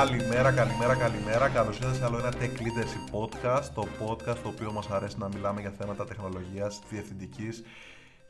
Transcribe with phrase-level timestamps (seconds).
[0.00, 1.48] Καλημέρα, καλημέρα, καλημέρα.
[1.48, 3.64] Καλώς ήρθατε σε άλλο ένα Tech Leadership Podcast.
[3.74, 7.62] Το podcast το οποίο μας αρέσει να μιλάμε για θέματα τεχνολογίας, διευθυντικής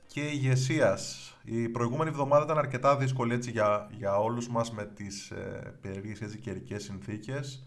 [0.06, 1.32] και ηγεσίας.
[1.44, 6.36] Η προηγούμενη εβδομάδα ήταν αρκετά δύσκολη έτσι, για, για όλους μας με τις ε, περίεργες
[6.36, 7.66] καιρικές συνθήκες.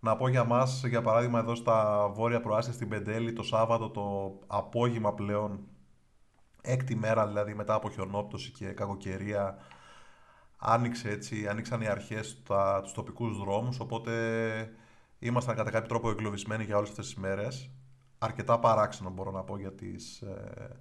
[0.00, 4.34] Να πω για μας, για παράδειγμα, εδώ στα βόρεια προάστια στην Πεντέλη, το Σάββατο το
[4.46, 5.60] απόγευμα πλέον,
[6.62, 9.58] έκτη μέρα δηλαδή μετά από χιονόπτωση και κακοκαιρία,
[10.64, 14.12] άνοιξε έτσι, άνοιξαν οι αρχές τα, τους τοπικούς δρόμους, οπότε
[15.18, 17.70] ήμασταν κατά κάποιο τρόπο εγκλωβισμένοι για όλες αυτές τις μέρες.
[18.18, 20.80] Αρκετά παράξενο μπορώ να πω για τις ε,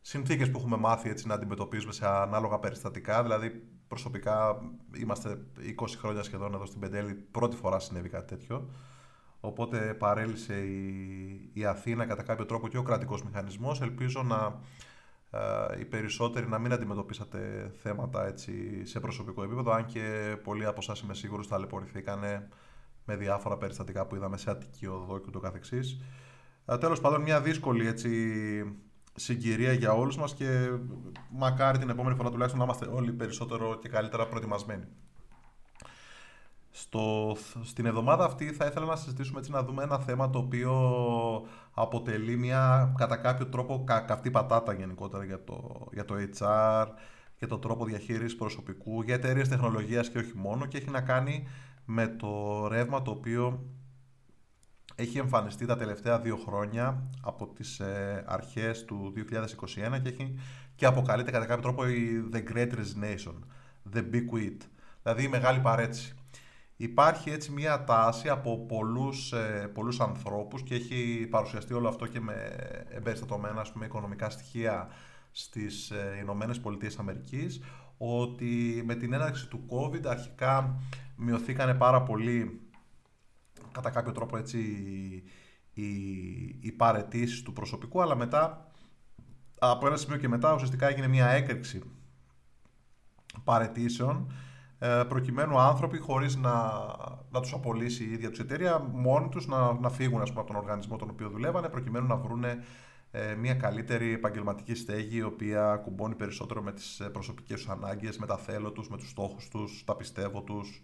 [0.00, 3.22] συνθήκες που έχουμε μάθει έτσι, να αντιμετωπίζουμε σε ανάλογα περιστατικά.
[3.22, 4.60] Δηλαδή προσωπικά
[4.96, 5.38] είμαστε
[5.80, 8.68] 20 χρόνια σχεδόν εδώ στην Πεντέλη, πρώτη φορά συνέβη κάτι τέτοιο.
[9.40, 13.80] Οπότε παρέλυσε η, η Αθήνα κατά κάποιο τρόπο και ο κρατικός μηχανισμός.
[13.80, 14.60] Ελπίζω να
[15.80, 21.00] οι περισσότεροι να μην αντιμετωπίσατε θέματα έτσι σε προσωπικό επίπεδο, αν και πολλοί από εσάς
[21.00, 22.20] είμαι σίγουρος ταλαιπωρηθήκαν
[23.04, 26.00] με διάφορα περιστατικά που είδαμε σε Αττική Οδό και ούτω καθεξής.
[26.80, 28.10] Τέλος πάντων, μια δύσκολη έτσι,
[29.14, 30.70] συγκυρία για όλους μας και
[31.30, 34.84] μακάρι την επόμενη φορά τουλάχιστον να είμαστε όλοι περισσότερο και καλύτερα προετοιμασμένοι.
[36.70, 40.72] Στο, στην εβδομάδα αυτή θα ήθελα να συζητήσουμε έτσι να δούμε ένα θέμα το οποίο
[41.70, 46.86] αποτελεί μια κατά κάποιο τρόπο κα, καυτή πατάτα γενικότερα για το, για το HR,
[47.38, 51.48] για το τρόπο διαχείρισης προσωπικού, για εταιρείες τεχνολογίας και όχι μόνο και έχει να κάνει
[51.84, 53.64] με το ρεύμα το οποίο
[54.94, 60.38] έχει εμφανιστεί τα τελευταία δύο χρόνια από τις ε, αρχές του 2021 και, έχει,
[60.74, 63.34] και αποκαλείται κατά κάποιο τρόπο η The Great Resignation,
[63.94, 64.56] The Big Quit,
[65.02, 66.14] δηλαδή η μεγάλη παρέτηση.
[66.80, 72.20] Υπάρχει έτσι μια τάση από πολλούς, ε, πολλούς ανθρώπους και έχει παρουσιαστεί όλο αυτό και
[72.20, 72.56] με
[72.88, 74.88] εμπεριστατωμένα ας πούμε, οικονομικά στοιχεία
[75.30, 77.60] στις ε, Ηνωμένες Πολιτείες Αμερικής
[77.98, 80.80] ότι με την έναρξη του COVID αρχικά
[81.16, 82.60] μειωθήκανε πάρα πολύ
[83.72, 84.58] κατά κάποιο τρόπο έτσι
[85.72, 85.84] οι,
[86.60, 88.70] οι παρετήσεις του προσωπικού αλλά μετά
[89.58, 91.82] από ένα σημείο και μετά ουσιαστικά έγινε μια έκρηξη
[93.44, 94.47] παρετήσεων ε,
[95.08, 96.52] προκειμένου άνθρωποι χωρίς να,
[97.30, 100.52] να τους απολύσει η ίδια τους εταιρεία μόνοι τους να, να φύγουν ας πούμε, από
[100.52, 102.44] τον οργανισμό τον οποίο δουλεύανε προκειμένου να βρουν
[103.10, 108.18] ε, μια καλύτερη επαγγελματική στέγη η οποία κουμπώνει περισσότερο με τις ε, προσωπικές τους ανάγκες,
[108.18, 110.82] με τα θέλω τους, με τους στόχους τους, τα πιστεύω τους.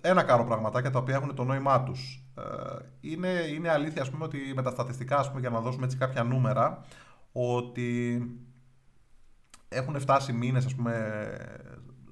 [0.00, 2.24] ένα κάρο πραγματάκια τα οποία έχουν το νόημά τους.
[3.00, 5.96] είναι, είναι αλήθεια ας πούμε, ότι με τα στατιστικά ας πούμε, για να δώσουμε έτσι
[5.96, 6.84] κάποια νούμερα
[7.32, 8.22] ότι
[9.68, 10.92] έχουν φτάσει μήνες ας πούμε,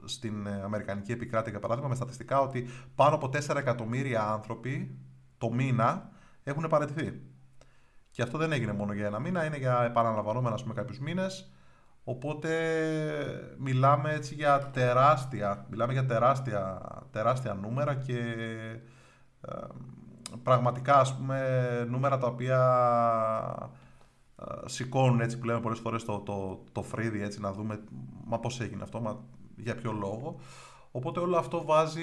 [0.05, 4.99] στην ε, Αμερικανική επικράτεια, για παράδειγμα, με στατιστικά ότι πάνω από 4 εκατομμύρια άνθρωποι
[5.39, 6.11] το μήνα
[6.43, 7.21] έχουν παραιτηθεί.
[8.11, 11.51] Και αυτό δεν έγινε μόνο για ένα μήνα, είναι για επαναλαμβανόμενα πούμε, κάποιους μήνες.
[12.05, 12.51] Οπότε
[13.59, 16.81] μιλάμε έτσι για τεράστια, μιλάμε για τεράστια,
[17.11, 18.19] τεράστια νούμερα και
[19.41, 19.57] ε,
[20.43, 21.41] πραγματικά ας πούμε
[21.89, 22.61] νούμερα τα οποία
[24.37, 27.81] ε, σηκώνουν έτσι πλέον πολλές φορές το, το, το φρύδι έτσι να δούμε
[28.25, 29.25] μα πώς έγινε αυτό, μα
[29.61, 30.41] για ποιο λόγο.
[30.91, 32.03] Οπότε όλο αυτό βάζει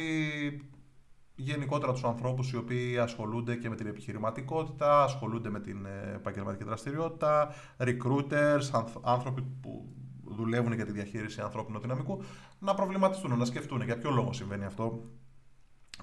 [1.40, 6.64] γενικότερα τους ανθρώπους οι οποίοι ασχολούνται και με την επιχειρηματικότητα, ασχολούνται με την ε, επαγγελματική
[6.64, 12.24] δραστηριότητα, recruiters, άνθρωποι που δουλεύουν για τη διαχείριση ανθρώπινου δυναμικού,
[12.60, 15.04] να προβληματιστούν, να σκεφτούν για ποιο λόγο συμβαίνει αυτό,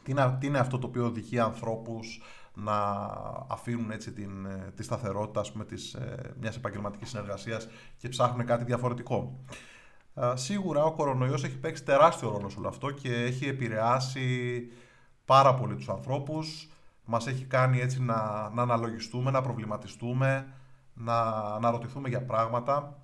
[0.03, 2.23] τι είναι, αυτό το οποίο οδηγεί ανθρώπους
[2.55, 2.77] να
[3.49, 8.47] αφήνουν έτσι την, ε, τη σταθερότητα ας πούμε, της, ε, μιας επαγγελματικής συνεργασίας και ψάχνουν
[8.47, 9.45] κάτι διαφορετικό
[10.35, 14.61] σίγουρα ο κορονοϊός έχει παίξει τεράστιο ρόλο σε όλο αυτό και έχει επηρεάσει
[15.25, 16.69] πάρα πολύ τους ανθρώπους.
[17.05, 20.53] Μας έχει κάνει έτσι να, να αναλογιστούμε, να προβληματιστούμε,
[20.95, 22.99] να, να ρωτηθούμε για πράγματα.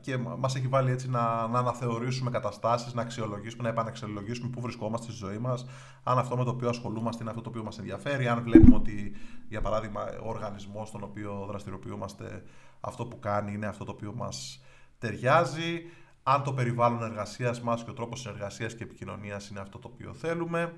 [0.00, 5.06] Και μας έχει βάλει έτσι να, να αναθεωρήσουμε καταστάσεις, να αξιολογήσουμε, να επαναξιολογήσουμε πού βρισκόμαστε
[5.12, 5.66] στη ζωή μας,
[6.02, 9.12] αν αυτό με το οποίο ασχολούμαστε είναι αυτό το οποίο μας ενδιαφέρει, αν βλέπουμε ότι,
[9.48, 12.42] για παράδειγμα, ο οργανισμός στον οποίο δραστηριοποιούμαστε,
[12.80, 14.62] αυτό που κάνει είναι αυτό το οποίο μας
[15.00, 15.82] ταιριάζει,
[16.22, 20.14] αν το περιβάλλον εργασίας μας και ο τρόπος συνεργασίας και επικοινωνίας είναι αυτό το οποίο
[20.14, 20.74] θέλουμε.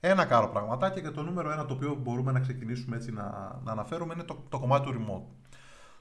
[0.00, 3.72] Ένα κάρο πραγματάκια και το νούμερο ένα το οποίο μπορούμε να ξεκινήσουμε έτσι να, να
[3.72, 5.56] αναφέρουμε είναι το, το κομμάτι του remote.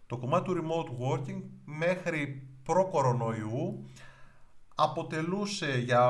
[0.06, 3.90] Το κομμάτι του remote working μέχρι προ-κορονοϊού
[4.76, 6.06] αποτελούσε για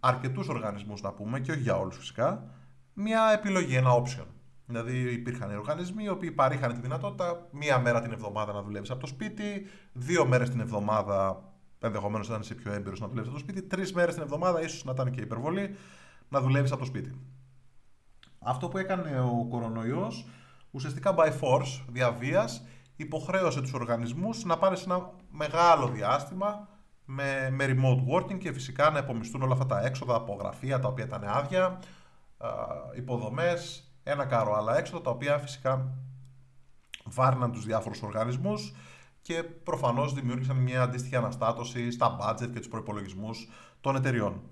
[0.00, 2.44] αρκετούς οργανισμούς να πούμε και όχι για όλους φυσικά
[2.92, 4.26] μια επιλογή, ένα option.
[4.70, 9.00] Δηλαδή υπήρχαν οργανισμοί οι οποίοι παρήχαν τη δυνατότητα μία μέρα την εβδομάδα να δουλεύεις από
[9.00, 11.42] το σπίτι, δύο μέρες την εβδομάδα,
[11.80, 14.84] ενδεχομένως να είσαι πιο έμπειρος να δουλεύεις από το σπίτι, τρεις μέρες την εβδομάδα, ίσως
[14.84, 15.76] να ήταν και υπερβολή,
[16.28, 17.20] να δουλεύεις από το σπίτι.
[18.38, 20.26] Αυτό που έκανε ο κορονοϊός,
[20.70, 22.64] ουσιαστικά by force, διαβίας,
[22.96, 26.68] υποχρέωσε τους οργανισμούς να πάνε σε ένα μεγάλο διάστημα
[27.04, 30.88] με, με remote working και φυσικά να επομιστούν όλα αυτά τα έξοδα από γραφεία τα
[30.88, 31.78] οποία ήταν άδεια,
[32.96, 35.94] υποδομές, ένα κάρο άλλα έξοδα τα οποία φυσικά
[37.04, 38.74] βάρναν τους διάφορους οργανισμούς
[39.22, 43.48] και προφανώς δημιούργησαν μια αντίστοιχη αναστάτωση στα budget και τους προϋπολογισμούς
[43.80, 44.42] των εταιριών.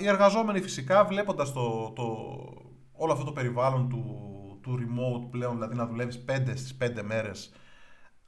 [0.00, 2.04] Οι εργαζόμενοι φυσικά βλέποντας το, το,
[2.92, 7.52] όλο αυτό το περιβάλλον του, του remote πλέον, δηλαδή να δουλεύεις 5 στις 5 μέρες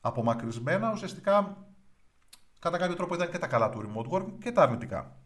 [0.00, 1.56] απομακρυσμένα, ουσιαστικά
[2.58, 5.16] κατά κάποιο τρόπο ήταν και τα καλά του remote work και τα αρνητικά.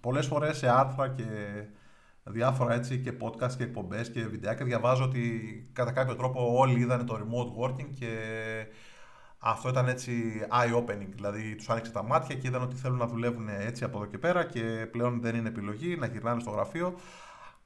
[0.00, 1.24] Πολλές φορές σε άρθρα και
[2.24, 5.20] διάφορα έτσι και podcast και εκπομπές και βιντεάκια διαβάζω ότι
[5.72, 8.16] κατά κάποιο τρόπο όλοι είδαν το remote working και
[9.38, 10.12] αυτό ήταν έτσι
[10.50, 14.06] eye-opening, δηλαδή τους άνοιξε τα μάτια και είδαν ότι θέλουν να δουλεύουν έτσι από εδώ
[14.06, 16.94] και πέρα και πλέον δεν είναι επιλογή να γυρνάνε στο γραφείο.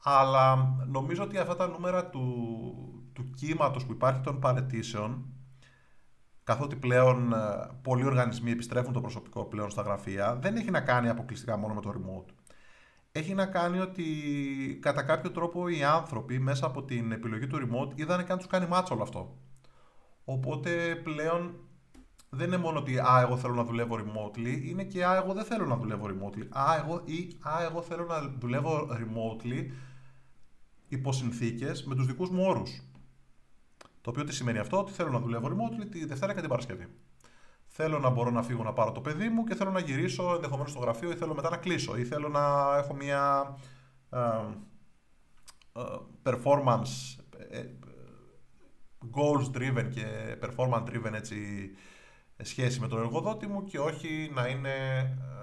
[0.02, 2.22] Αλλά νομίζω ότι αυτά τα νούμερα του,
[3.12, 5.34] του κύματος που υπάρχει των παρετήσεων
[6.44, 7.36] καθότι πλέον ε,
[7.82, 11.80] πολλοί οργανισμοί επιστρέφουν το προσωπικό πλέον στα γραφεία, δεν έχει να κάνει αποκλειστικά μόνο με
[11.80, 12.43] το remote.
[13.16, 14.04] Έχει να κάνει ότι
[14.82, 18.46] κατά κάποιο τρόπο οι άνθρωποι μέσα από την επιλογή του remote είδαν και αν τους
[18.46, 19.38] κάνει μάτσο όλο αυτό.
[20.24, 21.54] Οπότε πλέον
[22.30, 25.44] δεν είναι μόνο ότι α, εγώ θέλω να δουλεύω remotely, είναι και α, εγώ δεν
[25.44, 26.46] θέλω να δουλεύω remotely.
[26.48, 29.70] Α, εγώ, ή α, εγώ θέλω να δουλεύω remotely
[30.88, 32.82] υπό συνθήκες με τους δικούς μου όρους.
[34.00, 36.86] Το οποίο τι σημαίνει αυτό, ότι θέλω να δουλεύω remotely τη Δευτέρα και την Παρασκευή.
[37.76, 40.70] Θέλω να μπορώ να φύγω να πάρω το παιδί μου και θέλω να γυρίσω ενδεχομένως
[40.70, 43.54] στο γραφείο ή θέλω μετά να κλείσω ή θέλω να έχω μια
[44.10, 44.18] ε,
[45.72, 45.82] ε,
[46.22, 47.18] performance
[47.50, 47.64] ε,
[49.14, 51.36] goals driven και performance driven έτσι,
[52.42, 54.72] σχέση με τον εργοδότη μου και όχι να είναι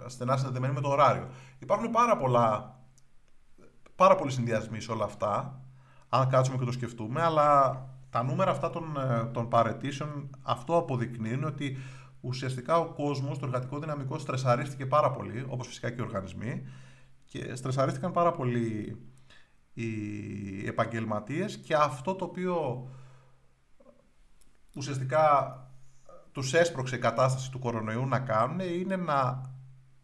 [0.06, 1.30] στενά συνδεδεμένη με το ωράριο.
[1.60, 2.80] Υπάρχουν πάρα πολλά
[3.96, 5.62] πάρα πολλοί συνδυασμοί σε όλα αυτά
[6.10, 7.80] αν κάτσουμε και το σκεφτούμε αλλά
[8.10, 11.78] τα νούμερα αυτά των, ε, των παρετήσεων αυτό αποδεικνύουν ότι
[12.22, 16.68] ουσιαστικά ο κόσμος, το εργατικό δυναμικό στρεσαρίστηκε πάρα πολύ, όπως φυσικά και οι οργανισμοί
[17.26, 18.98] και στρεσαρίστηκαν πάρα πολύ
[19.74, 22.88] οι επαγγελματίες και αυτό το οποίο
[24.76, 25.56] ουσιαστικά
[26.32, 29.50] τους έσπρωξε η κατάσταση του κορονοϊού να κάνουν είναι να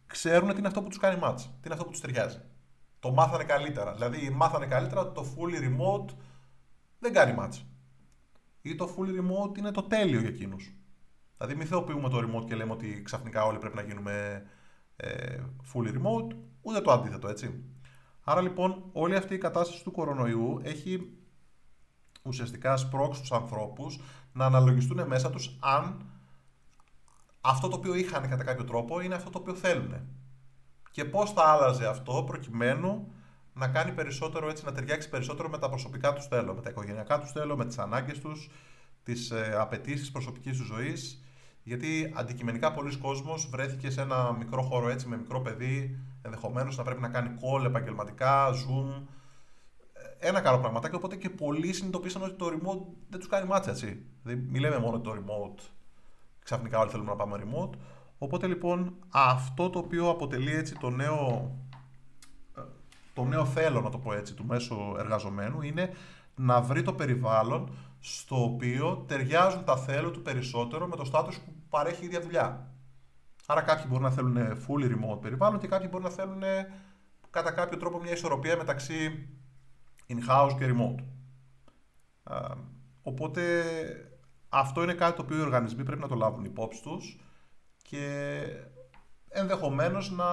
[0.05, 2.41] ξέρουν τι είναι αυτό που τους κάνει μάτς, τι είναι αυτό που τους ταιριάζει.
[2.99, 3.93] Το μάθανε καλύτερα.
[3.93, 6.15] Δηλαδή μάθανε καλύτερα ότι το fully remote
[6.99, 7.65] δεν κάνει μάτς
[8.61, 10.76] ή το full remote είναι το τέλειο για εκείνους.
[11.37, 14.45] Δηλαδή, μην θεοποιούμε το remote και λέμε ότι ξαφνικά όλοι πρέπει να γίνουμε
[14.95, 15.39] ε,
[15.73, 17.63] full remote, ούτε το αντίθετο, έτσι.
[18.23, 21.17] Άρα λοιπόν, όλη αυτή η κατάσταση του κορονοϊού έχει
[22.21, 23.99] ουσιαστικά σπρώξει τους ανθρώπους
[24.33, 26.05] να αναλογιστούν μέσα τους αν
[27.41, 29.93] αυτό το οποίο είχαν κατά κάποιο τρόπο είναι αυτό το οποίο θέλουν.
[30.91, 33.11] Και πώς θα άλλαζε αυτό προκειμένου
[33.53, 37.19] να κάνει περισσότερο έτσι, να ταιριάξει περισσότερο με τα προσωπικά τους θέλω, με τα οικογενειακά
[37.19, 38.49] τους θέλω, με τις ανάγκες τους,
[39.03, 41.23] τις ε, απαιτήσεις προσωπικής τους ζωής.
[41.67, 46.83] Γιατί αντικειμενικά πολλοί κόσμος βρέθηκε σε ένα μικρό χώρο έτσι, με μικρό παιδί, ενδεχομένως να
[46.83, 49.01] πρέπει να κάνει call επαγγελματικά, zoom.
[50.19, 50.95] Ε, ένα καλό πραγματάκι.
[50.95, 54.05] Οπότε και πολλοί συνειδητοποίησαν ότι το remote δεν τους κάνει μάτσα έτσι.
[54.23, 55.61] Δηλαδή, μην λέμε μόνο το remote.
[56.43, 57.73] Ξαφνικά όλοι θέλουμε να πάμε remote.
[58.17, 61.51] Οπότε λοιπόν αυτό το οποίο αποτελεί έτσι το νέο
[63.13, 65.93] το νέο θέλω, να το πω έτσι, του μέσου εργαζομένου είναι
[66.35, 71.56] να βρει το περιβάλλον στο οποίο ταιριάζουν τα θέλω του περισσότερο με το status που
[71.69, 72.71] παρέχει η ίδια δουλειά.
[73.45, 76.43] Άρα κάποιοι μπορεί να θέλουν fully remote περιβάλλον και κάποιοι μπορεί να θέλουν
[77.29, 79.29] κατά κάποιο τρόπο μια ισορροπία μεταξύ
[80.07, 81.03] in-house και remote.
[83.01, 83.63] Οπότε
[84.49, 87.19] αυτό είναι κάτι το οποίο οι οργανισμοί πρέπει να το λάβουν υπόψη τους
[87.81, 88.41] και
[89.29, 90.25] ενδεχομένως να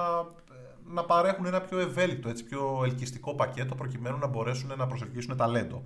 [0.87, 5.83] να παρέχουν ένα πιο ευέλικτο, έτσι, πιο ελκυστικό πακέτο προκειμένου να μπορέσουν να προσελκύσουν ταλέντο.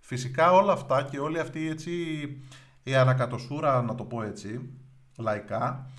[0.00, 1.92] Φυσικά όλα αυτά και όλη αυτή έτσι,
[2.86, 4.70] η ανακατοσούρα, να το πω έτσι,
[5.16, 5.90] λαϊκά,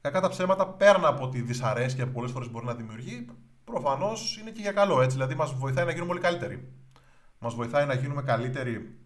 [0.00, 3.26] κακά τα ψέματα πέραν από τη δυσαρέσκεια που πολλές φορές μπορεί να δημιουργεί,
[3.64, 5.02] προφανώς είναι και για καλό.
[5.02, 6.72] Έτσι, δηλαδή, μας βοηθάει να γίνουμε όλοι καλύτεροι.
[7.38, 8.98] Μας βοηθάει να γίνουμε καλύτεροι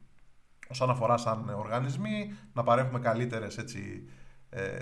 [0.69, 4.09] όσον αφορά σαν οργανισμοί, να παρέχουμε καλύτερες έτσι,
[4.51, 4.75] ε,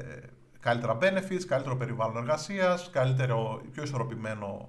[0.60, 4.68] καλύτερα benefits, καλύτερο περιβάλλον εργασίας, καλύτερο, πιο ισορροπημένο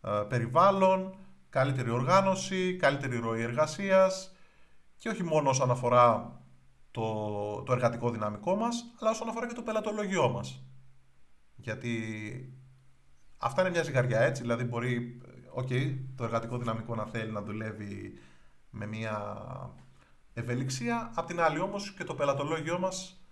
[0.00, 1.14] ε, περιβάλλον,
[1.50, 4.34] καλύτερη οργάνωση, καλύτερη ροή εργασίας
[4.96, 6.38] και όχι μόνο όσον αφορά
[6.94, 10.64] το, το εργατικό δυναμικό μας, αλλά όσον αφορά και το πελατολογιό μας.
[11.56, 11.92] Γιατί
[13.38, 15.20] αυτά είναι μια ζυγαριά έτσι, δηλαδή μπορεί
[15.56, 18.18] okay, το εργατικό δυναμικό να θέλει να δουλεύει
[18.70, 19.36] με μια
[20.32, 23.24] ευελιξία, απ' την άλλη όμως και το πελατολόγιο μας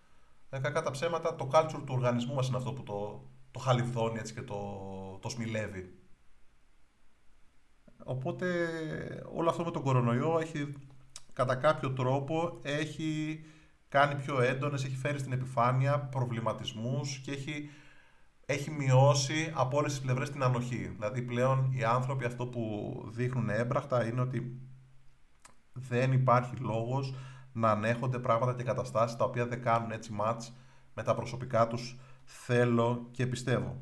[0.50, 4.18] ε, κακά τα ψέματα, το culture του οργανισμού μας είναι αυτό που το, το χαλιβδώνει
[4.18, 4.58] έτσι και το,
[5.20, 5.94] το σμιλεύει.
[8.04, 8.46] Οπότε
[9.34, 10.74] όλο αυτό με τον κορονοϊό έχει
[11.32, 13.40] κατά κάποιο τρόπο έχει
[13.88, 17.70] κάνει πιο έντονες, έχει φέρει στην επιφάνεια προβληματισμούς και έχει
[18.46, 20.92] έχει μειώσει από όλες τις πλευρές την ανοχή.
[20.94, 24.60] Δηλαδή πλέον οι άνθρωποι αυτό που δείχνουν έμπραχτα είναι ότι
[25.72, 27.14] δεν υπάρχει λόγος
[27.52, 30.52] να ανέχονται πράγματα και καταστάσεις τα οποία δεν κάνουν έτσι μάτς
[30.94, 33.80] με τα προσωπικά τους θέλω και πιστεύω.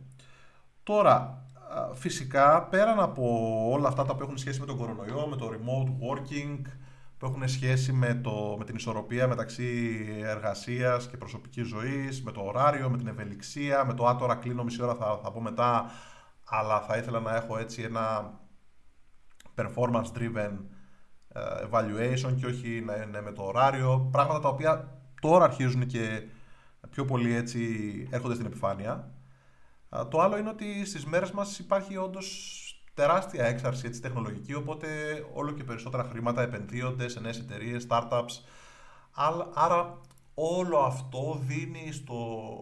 [0.83, 1.47] Τώρα,
[1.95, 3.25] φυσικά, πέραν από
[3.71, 6.61] όλα αυτά τα που έχουν σχέση με τον κορονοϊό, με το remote working,
[7.21, 12.41] που έχουν σχέση με, το, με την ισορροπία μεταξύ εργασίας και προσωπικής ζωής, με το
[12.41, 15.91] ωράριο, με την ευελιξία, με το «Α, τώρα κλείνω μισή ώρα, θα, θα πω μετά»,
[16.45, 18.39] αλλά θα ήθελα να έχω έτσι ένα
[19.55, 20.51] performance-driven
[21.29, 24.09] ε, evaluation και όχι να είναι με το ωράριο.
[24.13, 26.23] Πράγματα τα οποία τώρα αρχίζουν και
[26.91, 27.61] πιο πολύ έτσι
[28.11, 29.13] έρχονται στην επιφάνεια.
[30.09, 34.89] Το άλλο είναι ότι στις μέρες μας υπάρχει όντως τεράστια έξαρση έτσι, τεχνολογική, οπότε
[35.33, 38.43] όλο και περισσότερα χρήματα επενδύονται σε νέες εταιρείες, startups.
[39.55, 40.01] Άρα
[40.35, 42.17] όλο αυτό δίνει στο,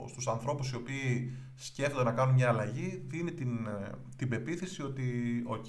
[0.09, 5.05] στους ανθρώπους οι οποίοι σκέφτονται να κάνουν μια αλλαγή, δίνει την, ε, την πεποίθηση ότι
[5.47, 5.67] «ΟΚ,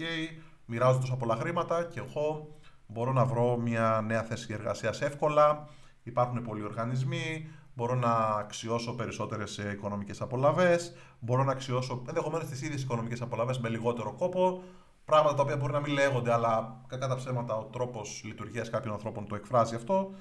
[0.65, 5.67] μοιράζω τόσα πολλά χρήματα και εγώ μπορώ να βρω μια νέα θέση εργασίας εύκολα,
[6.03, 10.77] υπάρχουν πολλοί οργανισμοί, μπορώ να αξιώσω περισσότερες οικονομικές απολαυέ,
[11.19, 14.63] μπορώ να αξιώσω ενδεχομένως τις ίδιες οικονομικές απολαυέ με λιγότερο κόπο.
[15.05, 18.93] Πράγματα τα οποία μπορεί να μην λέγονται, αλλά κατά τα ψέματα ο τρόπος λειτουργίας κάποιων
[18.93, 20.11] ανθρώπων το εκφράζει αυτό.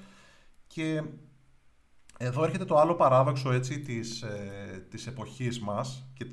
[0.67, 1.03] Και
[2.17, 6.25] εδώ έρχεται το άλλο παράδοξο έτσι, της, ε, της εποχής μας και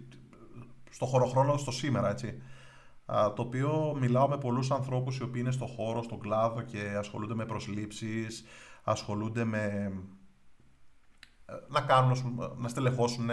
[0.91, 2.43] στο χωροχρόνο στο σήμερα έτσι,
[3.07, 7.35] το οποίο μιλάω με πολλούς ανθρώπους οι οποίοι είναι στο χώρο, στον κλάδο και ασχολούνται
[7.35, 8.45] με προσλήψεις,
[8.83, 9.93] ασχολούνται με
[11.69, 13.31] να κάνουν, να στελεχώσουν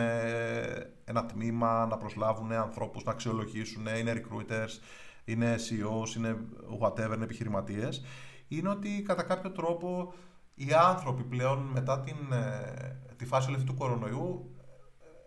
[1.05, 4.79] ένα τμήμα, να προσλάβουν ανθρώπους, να αξιολογήσουν, είναι recruiters,
[5.25, 6.37] είναι CEOs, είναι
[6.81, 8.03] whatever, είναι επιχειρηματίες,
[8.47, 10.13] είναι ότι κατά κάποιο τρόπο
[10.55, 14.55] οι άνθρωποι πλέον μετά την, ε, τη φάση αυτή του κορονοϊού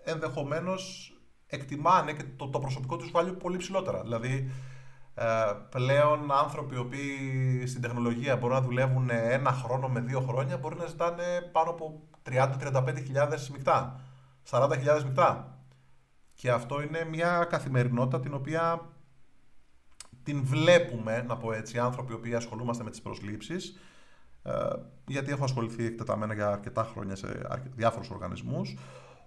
[0.05, 1.11] ενδεχομένως
[1.47, 4.03] εκτιμάνε και το, το προσωπικό τους value πολύ ψηλότερα.
[4.03, 4.53] Δηλαδή, ε,
[5.71, 10.77] πλέον άνθρωποι οι οποίοι στην τεχνολογία μπορούν να δουλεύουν ένα χρόνο με δύο χρόνια μπορεί
[10.77, 14.01] να ζητάνε πάνω από 30-35 χιλιάδες μεικτά,
[14.51, 15.59] 40 χιλιάδες μεικτά.
[16.35, 18.91] Και αυτό είναι μια καθημερινότητα την οποία
[20.23, 23.79] την βλέπουμε, να πω έτσι, άνθρωποι οι οποίοι ασχολούμαστε με τις προσλήψεις,
[24.43, 24.53] ε,
[25.07, 27.27] γιατί έχω ασχοληθεί εκτεταμένα για αρκετά χρόνια σε
[27.75, 28.77] διάφορους οργανισμούς,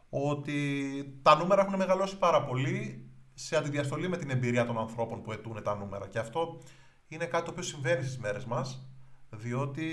[0.09, 3.08] ότι τα νούμερα έχουν μεγαλώσει πάρα πολύ
[3.41, 6.07] σε αντιδιαστολή με την εμπειρία των ανθρώπων που ετούν τα νούμερα.
[6.07, 6.61] Και αυτό
[7.07, 8.87] είναι κάτι το οποίο συμβαίνει στις μέρες μας,
[9.29, 9.83] διότι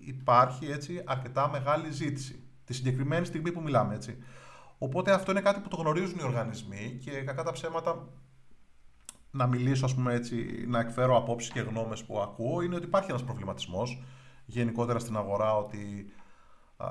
[0.00, 3.94] υπάρχει έτσι αρκετά μεγάλη ζήτηση τη συγκεκριμένη στιγμή που μιλάμε.
[3.94, 4.18] Έτσι.
[4.78, 8.08] Οπότε αυτό είναι κάτι που το γνωρίζουν οι οργανισμοί και κακά τα ψέματα
[9.30, 13.10] να μιλήσω, ας πούμε έτσι, να εκφέρω απόψεις και γνώμες που ακούω, είναι ότι υπάρχει
[13.10, 14.02] ένας προβληματισμός
[14.46, 16.12] γενικότερα στην αγορά ότι
[16.76, 16.86] α,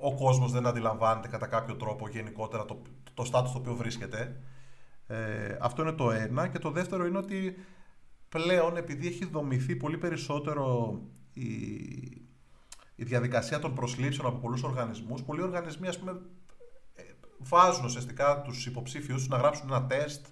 [0.00, 2.82] ο κόσμος δεν αντιλαμβάνεται κατά κάποιο τρόπο γενικότερα το,
[3.14, 4.40] το στάτους στο οποίο βρίσκεται.
[5.06, 6.48] Ε, αυτό είναι το ένα.
[6.48, 7.56] Και το δεύτερο είναι ότι
[8.28, 11.00] πλέον επειδή έχει δομηθεί πολύ περισσότερο
[11.32, 11.44] η,
[12.94, 15.22] η διαδικασία των προσλήψεων από πολλούς οργανισμούς.
[15.22, 16.20] Πολλοί οργανισμοί, ας πούμε,
[16.94, 17.02] ε,
[17.38, 20.26] βάζουν ουσιαστικά τους υποψήφιους να γράψουν ένα τεστ,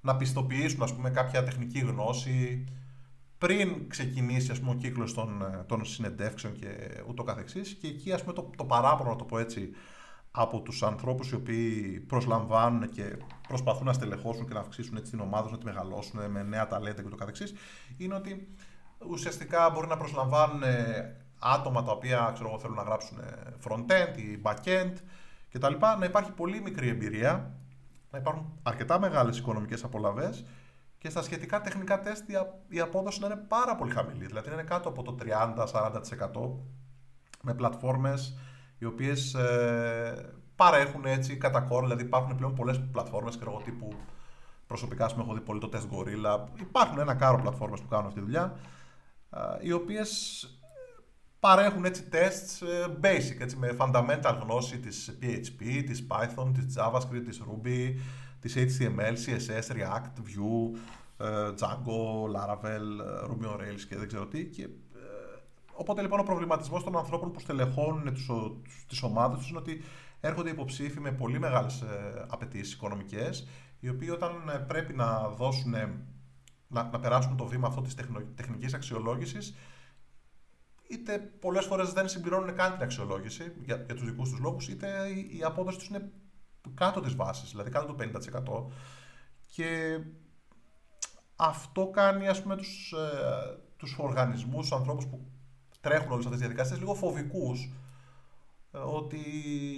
[0.00, 2.64] να πιστοποιήσουν ας πούμε, κάποια τεχνική γνώση
[3.38, 6.68] πριν ξεκινήσει ας πούμε, ο κύκλος των, ε, των συνεντεύξεων και
[7.08, 9.70] ούτω καθεξής και εκεί ας πούμε, το, το παράπονο, να το πω έτσι,
[10.40, 13.16] από τους ανθρώπους οι οποίοι προσλαμβάνουν και
[13.48, 17.00] προσπαθούν να στελεχώσουν και να αυξήσουν έτσι, την ομάδα, να τη μεγαλώσουν με νέα ταλέντα
[17.00, 17.54] και ούτω καθεξής,
[17.96, 18.48] είναι ότι
[19.10, 20.62] ουσιαστικά μπορεί να προσλαμβάνουν
[21.38, 23.18] άτομα τα οποία ξέρω, θέλουν να γράψουν
[23.68, 24.92] front-end ή back-end
[25.52, 25.74] κτλ.
[25.98, 27.54] Να υπάρχει πολύ μικρή εμπειρία,
[28.10, 30.44] να υπάρχουν αρκετά μεγάλες οικονομικές απολαβές
[30.98, 32.24] και στα σχετικά τεχνικά τεστ
[32.68, 34.26] η απόδοση να είναι πάρα πολύ χαμηλή.
[34.26, 35.30] Δηλαδή να είναι κάτω από το 30-40%
[37.42, 38.38] με πλατφόρμες
[38.78, 43.92] οι οποίες ε, παρέχουν έτσι κατά κόρ, δηλαδή υπάρχουν πλέον πολλές πλατφόρμες και εγώ τύπου
[44.66, 46.48] προσωπικά πούμε, έχω δει πολύ το Test Gorilla.
[46.60, 48.56] Υπάρχουν ένα κάρο πλατφόρμες που κάνουν αυτή τη δουλειά,
[49.30, 50.42] ε, οι οποίες
[51.40, 57.24] παρέχουν έτσι tests ε, basic, έτσι, με fundamental γνώση της PHP, της Python, της JavaScript,
[57.24, 57.94] της Ruby,
[58.40, 60.78] της HTML, CSS, React, Vue,
[61.20, 64.44] ε, Django, Laravel, ε, Ruby on Rails και δεν ξέρω τι.
[64.44, 64.68] Και,
[65.78, 68.26] οπότε λοιπόν ο προβληματισμός των ανθρώπων που στελεχώνουν τις,
[68.86, 69.82] τις ομάδες τους είναι ότι
[70.20, 71.84] έρχονται υποψήφοι με πολύ μεγάλες
[72.28, 73.48] απαιτήσεις οικονομικές,
[73.80, 75.70] οι οποίοι όταν πρέπει να δώσουν,
[76.68, 77.94] να, να περάσουν το βήμα αυτό της
[78.34, 79.54] τεχνικής αξιολόγησης,
[80.88, 84.88] είτε πολλές φορές δεν συμπληρώνουν καν την αξιολόγηση για, για τους δικούς τους λόγους, είτε
[85.38, 86.10] η, απόδοση τους είναι
[86.74, 88.72] κάτω της βάσης, δηλαδή κάτω του 50%.
[89.54, 89.98] Και
[91.36, 95.26] αυτό κάνει ας πούμε τους, ε, τους οργανισμούς, τους ανθρώπους που
[95.80, 97.72] τρέχουν όλες αυτές τις διαδικασίες λίγο φοβικούς
[98.72, 99.18] ε, ότι,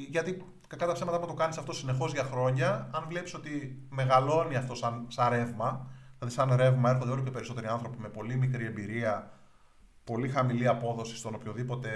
[0.09, 4.75] γιατί κακά τα ψέματα, το κάνεις αυτό συνεχώς για χρόνια, αν βλέπεις ότι μεγαλώνει αυτό
[4.75, 9.31] σαν, σαν ρεύμα, δηλαδή σαν ρεύμα έρχονται όλο και περισσότεροι άνθρωποι με πολύ μικρή εμπειρία,
[10.05, 11.91] πολύ χαμηλή απόδοση στον οποιοδήποτε,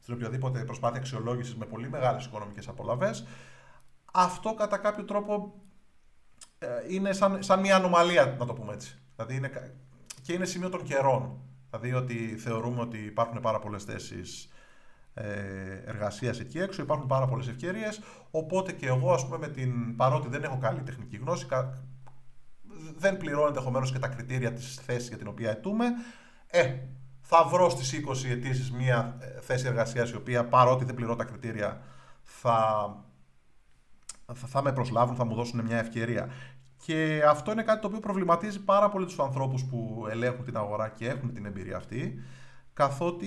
[0.00, 3.26] στην οποιοδήποτε προσπάθεια αξιολόγησης με πολύ μεγάλες οικονομικές απολαυές,
[4.12, 5.54] αυτό κατά κάποιο τρόπο
[6.58, 8.98] ε, είναι σαν, σαν μια ανομαλία, να το πούμε έτσι.
[9.16, 9.50] Δηλαδή είναι,
[10.22, 11.38] και είναι σημείο των καιρών.
[11.80, 14.48] Δηλαδή ότι θεωρούμε ότι υπάρχουν πάρα πολλές θέσεις
[15.14, 15.24] ε,
[15.84, 18.00] εργασίας εκεί έξω, υπάρχουν πάρα πολλές ευκαιρίες.
[18.30, 21.46] Οπότε και εγώ, ας πούμε, με την, παρότι δεν έχω καλή τεχνική γνώση,
[22.96, 25.84] δεν πληρώνω ενδεχομένως και τα κριτήρια της θέσης για την οποία ετούμε.
[26.46, 26.74] Ε,
[27.20, 31.24] θα βρω στις 20 αιτήσεις μια ε, θέση εργασίας η οποία παρότι δεν πληρώ τα
[31.24, 31.80] κριτήρια
[32.22, 32.88] θα,
[34.34, 36.28] θα, θα με προσλάβουν, θα μου δώσουν μια ευκαιρία.
[36.86, 40.88] Και αυτό είναι κάτι το οποίο προβληματίζει πάρα πολύ τους ανθρώπους που ελέγχουν την αγορά
[40.88, 42.22] και έχουν την εμπειρία αυτή,
[42.72, 43.26] καθότι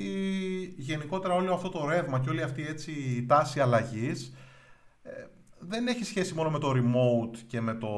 [0.78, 4.36] γενικότερα όλο αυτό το ρεύμα και όλη αυτή έτσι, η τάση αλλαγής
[5.04, 5.10] ε,
[5.60, 7.90] δεν έχει σχέση μόνο με το remote και με το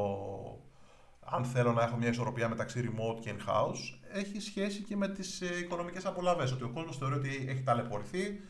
[1.20, 5.42] αν θέλω να έχω μια ισορροπία μεταξύ remote και in-house, έχει σχέση και με τις
[5.42, 8.42] ε, οικονομικές απολαύες, ότι ο κόσμος θεωρεί ότι έχει ταλαιπωρηθεί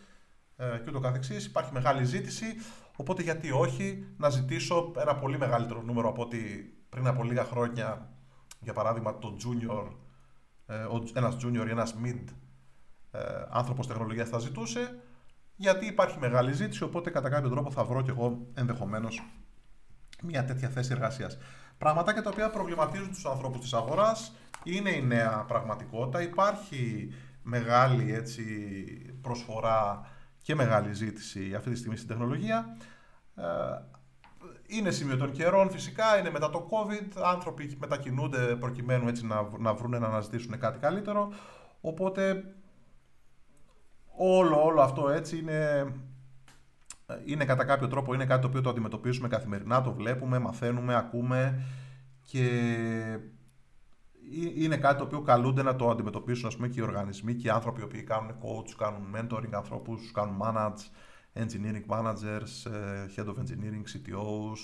[0.58, 2.46] ε, και ούτω καθεξής, υπάρχει μεγάλη ζήτηση,
[2.96, 8.10] οπότε γιατί όχι να ζητήσω ένα πολύ μεγαλύτερο νούμερο από ότι πριν από λίγα χρόνια,
[8.60, 9.92] για παράδειγμα, το junior,
[10.66, 12.24] ε, ένας junior ή ένας mid
[13.12, 13.20] ε,
[13.50, 15.00] άνθρωπος τεχνολογίας θα ζητούσε,
[15.56, 19.24] γιατί υπάρχει μεγάλη ζήτηση, οπότε κατά κάποιο τρόπο θα βρω κι εγώ ενδεχομένως
[20.24, 21.38] μια τέτοια θέση εργασίας.
[21.78, 28.44] Πραγματάκια τα οποία προβληματίζουν τους ανθρώπους της αγοράς, είναι η νέα πραγματικότητα, υπάρχει μεγάλη έτσι,
[29.22, 30.10] προσφορά
[30.42, 32.78] και μεγάλη ζήτηση αυτή τη στιγμή στην τεχνολογία.
[34.70, 39.50] Ε, είναι σημείο των καιρών φυσικά, είναι μετά το COVID, άνθρωποι μετακινούνται προκειμένου έτσι να,
[39.58, 41.34] να βρουν να αναζητήσουν κάτι καλύτερο,
[41.82, 42.44] οπότε
[44.18, 45.94] όλο, όλο αυτό έτσι είναι,
[47.26, 51.64] είναι κατά κάποιο τρόπο, είναι κάτι το οποίο το αντιμετωπίζουμε καθημερινά, το βλέπουμε, μαθαίνουμε, ακούμε
[52.22, 52.48] και
[54.56, 57.50] είναι κάτι το οποίο καλούνται να το αντιμετωπίσουν ας πούμε, και οι οργανισμοί και οι
[57.50, 60.90] άνθρωποι οι οποίοι κάνουν coach, κάνουν mentoring ανθρώπους, κάνουν manage,
[61.40, 64.62] engineering managers, ε, head of engineering, CTOs,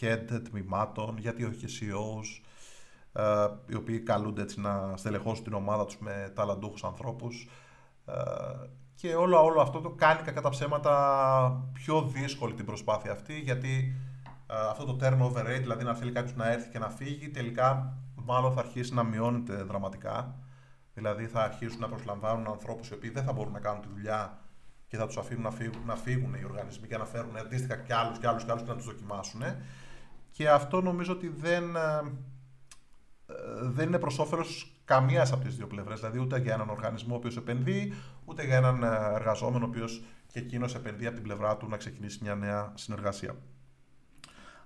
[0.00, 2.42] head τμήματων, γιατί όχι και CEOs,
[3.12, 7.48] ε, οι οποίοι καλούνται έτσι να στελεχώσουν την ομάδα τους με ταλαντούχους ανθρώπους
[8.06, 8.12] ε,
[8.94, 13.94] και όλο, όλο αυτό το κάνει κατά τα ψέματα πιο δύσκολη την προσπάθεια αυτή γιατί
[14.70, 18.52] αυτό το turnover rate, δηλαδή να θέλει κάποιος να έρθει και να φύγει, τελικά μάλλον
[18.52, 20.34] θα αρχίσει να μειώνεται δραματικά.
[20.94, 24.38] Δηλαδή θα αρχίσουν να προσλαμβάνουν ανθρώπους οι οποίοι δεν θα μπορούν να κάνουν τη δουλειά
[24.88, 27.94] και θα τους αφήνουν να φύγουν, να φύγουν οι οργανισμοί και να φέρουν αντίστοιχα και
[27.94, 29.42] άλλους και άλλους και άλλους και να τους δοκιμάσουν.
[30.30, 32.02] Και αυτό νομίζω ότι δεν, ε,
[33.62, 35.98] δεν είναι προς όφελος καμίας από τις δύο πλευρές.
[36.00, 40.02] Δηλαδή ούτε για έναν οργανισμό ο οποίος επενδύει, ούτε για έναν ε, εργαζόμενο ο οποίος
[40.26, 43.36] και εκείνος επενδύει από την πλευρά του να ξεκινήσει μια νέα συνεργασία.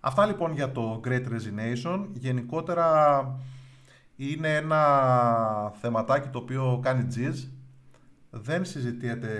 [0.00, 2.06] Αυτά λοιπόν για το Great Resignation.
[2.12, 3.24] Γενικότερα
[4.16, 7.44] είναι ένα θεματάκι το οποίο κάνει τζιζ
[8.34, 9.30] δεν συζητιέται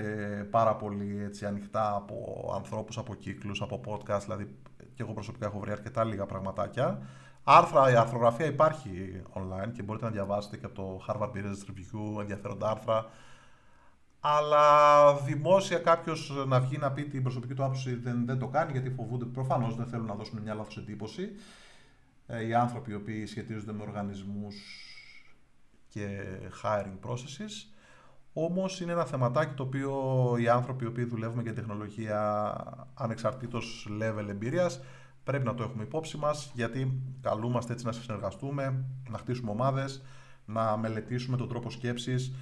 [0.51, 4.55] πάρα πολύ έτσι, ανοιχτά από ανθρώπους, από κύκλους, από podcast, δηλαδή
[4.95, 7.01] και εγώ προσωπικά έχω βρει αρκετά λίγα πραγματάκια.
[7.43, 12.21] Άρθρα, η αρθρογραφία υπάρχει online και μπορείτε να διαβάσετε και από το Harvard Business Review
[12.21, 13.09] ενδιαφέροντα άρθρα.
[14.19, 18.71] Αλλά δημόσια κάποιος να βγει να πει την προσωπική του άποψη δεν, δεν το κάνει
[18.71, 19.25] γιατί φοβούνται.
[19.25, 21.29] Προφανώς δεν θέλουν να δώσουν μια λάθος εντύπωση.
[22.27, 24.55] Ε, οι άνθρωποι οι οποίοι σχετίζονται με οργανισμούς
[25.89, 26.23] και
[26.63, 27.72] hiring processes.
[28.33, 29.91] Όμως είναι ένα θεματάκι το οποίο
[30.39, 32.53] οι άνθρωποι οι οποίοι δουλεύουμε για τεχνολογία
[32.93, 34.79] ανεξαρτήτως level εμπειρίας
[35.23, 40.03] πρέπει να το έχουμε υπόψη μας γιατί καλούμαστε έτσι να συνεργαστούμε, να χτίσουμε ομάδες,
[40.45, 42.33] να μελετήσουμε τον τρόπο σκέψης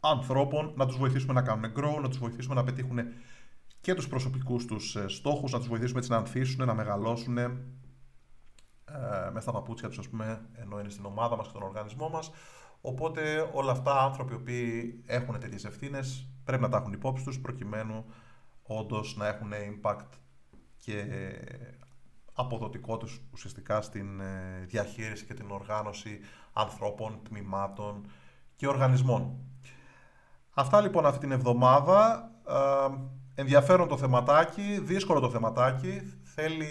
[0.00, 2.98] ανθρώπων, να τους βοηθήσουμε να κάνουν grow, να τους βοηθήσουμε να πετύχουν
[3.80, 7.50] και τους προσωπικούς τους ε, στόχους, να τους βοηθήσουμε έτσι να ανθίσουν, να μεγαλώσουν ε,
[9.32, 12.30] μέσα στα παπούτσια τους, ας πούμε, ενώ είναι στην ομάδα μας και τον οργανισμό μας.
[12.80, 17.40] Οπότε όλα αυτά άνθρωποι οι οποίοι έχουν τέτοιες ευθύνες πρέπει να τα έχουν υπόψη τους
[17.40, 18.04] προκειμένου
[18.62, 20.08] όντως να έχουν impact
[20.76, 21.04] και
[22.32, 26.20] αποδοτικό τους ουσιαστικά στην ε, διαχείριση και την οργάνωση
[26.52, 28.10] ανθρώπων, τμήματων
[28.56, 29.36] και οργανισμών.
[30.54, 32.30] Αυτά λοιπόν αυτή την εβδομάδα.
[32.48, 32.94] Ε,
[33.34, 36.00] ενδιαφέρον το θεματάκι, δύσκολο το θεματάκι.
[36.22, 36.66] Θέλει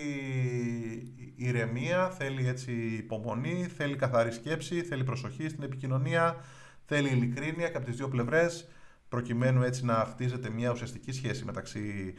[1.38, 6.36] ηρεμία, θέλει έτσι υπομονή, θέλει καθαρή σκέψη, θέλει προσοχή στην επικοινωνία,
[6.86, 8.70] θέλει ειλικρίνεια και από τις δύο πλευρές
[9.10, 12.14] προκειμένου έτσι να χτίζεται μια ουσιαστική σχέση μεταξύ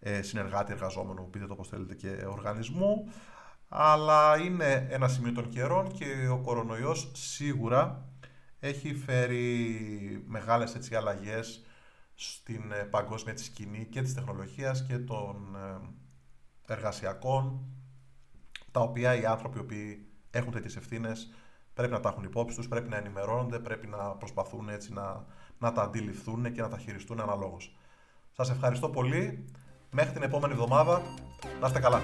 [0.00, 3.08] ε, συνεργάτη, εργαζόμενου, πείτε το όπως θέλετε και οργανισμού.
[3.68, 8.08] Αλλά είναι ένα σημείο των καιρών και ο κορονοϊός σίγουρα
[8.60, 11.64] έχει φέρει μεγάλες έτσι αλλαγές
[12.14, 17.60] στην ε, παγκόσμια σκηνή και της τεχνολογίας και των, ε, εργασιακών,
[18.74, 21.30] τα οποία οι άνθρωποι οι οποίοι έχουν τέτοιες ευθύνες
[21.74, 25.24] πρέπει να τα έχουν υπόψη τους, πρέπει να ενημερώνονται, πρέπει να προσπαθούν έτσι να,
[25.58, 27.76] να τα αντιληφθούν και να τα χειριστούν αναλόγως.
[28.32, 29.44] Σας ευχαριστώ πολύ.
[29.90, 31.02] Μέχρι την επόμενη εβδομάδα.
[31.60, 32.02] Να είστε καλά.